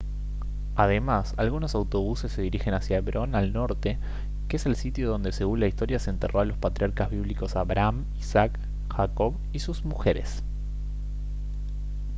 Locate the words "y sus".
9.53-9.85